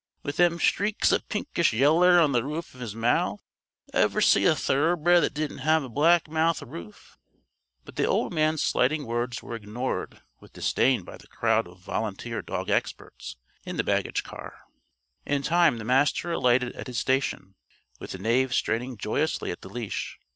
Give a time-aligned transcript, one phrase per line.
[0.23, 3.39] "With them streaks of pinkish yeller on the roof of his mouth?
[3.93, 7.19] Ever see a thoroughbred that didn't have a black mouth roof?"
[7.85, 12.41] But the old man's slighting words were ignored with disdain by the crowd of volunteer
[12.41, 14.63] dog experts in the baggage car.
[15.23, 17.53] In time the Master alighted at his station,
[17.99, 20.17] with Knave straining joyously at the leash.